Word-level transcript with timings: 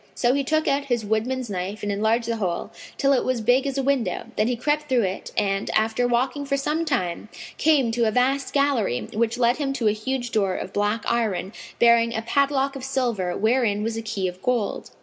So 0.15 0.33
he 0.33 0.43
took 0.43 0.67
out 0.67 0.85
his 0.85 1.05
woodman's 1.05 1.47
knife 1.47 1.83
and 1.83 1.91
enlarged 1.91 2.27
the 2.27 2.37
hole, 2.37 2.71
till 2.97 3.13
it 3.13 3.23
was 3.23 3.39
big 3.39 3.67
as 3.67 3.77
a 3.77 3.83
window, 3.83 4.31
then 4.35 4.47
he 4.47 4.55
crept 4.55 4.89
through 4.89 5.03
it 5.03 5.31
and, 5.37 5.69
after 5.75 6.07
walking 6.07 6.43
for 6.43 6.57
some 6.57 6.85
time, 6.85 7.29
came 7.59 7.91
to 7.91 8.07
a 8.07 8.11
vast 8.11 8.51
gallery, 8.51 9.07
which 9.13 9.37
led 9.37 9.57
him 9.57 9.73
to 9.73 9.87
a 9.87 9.91
huge 9.91 10.31
door 10.31 10.55
of 10.55 10.73
black 10.73 11.03
iron 11.07 11.53
bearing 11.77 12.15
a 12.15 12.23
padlock 12.23 12.75
of 12.75 12.83
silver 12.83 13.37
wherein 13.37 13.83
was 13.83 13.95
a 13.95 14.01
key 14.01 14.27
of 14.27 14.41
gold. 14.41 14.89